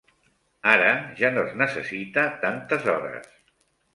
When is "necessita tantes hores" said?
1.61-3.31